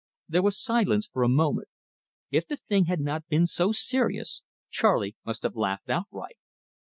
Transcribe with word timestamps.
There 0.27 0.41
was 0.41 0.59
silence 0.59 1.05
for 1.13 1.21
a 1.21 1.29
moment. 1.29 1.67
If 2.31 2.47
the 2.47 2.55
thing 2.55 2.85
had 2.85 2.99
not 2.99 3.27
been 3.27 3.45
so 3.45 3.71
serious, 3.71 4.41
Charley 4.71 5.15
must 5.23 5.43
have 5.43 5.55
laughed 5.55 5.91
outright. 5.91 6.37